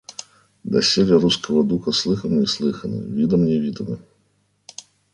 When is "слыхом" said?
1.91-2.39